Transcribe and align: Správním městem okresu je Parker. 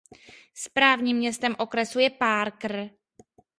Správním 0.53 1.17
městem 1.17 1.55
okresu 1.59 1.99
je 1.99 2.09
Parker. 2.09 2.89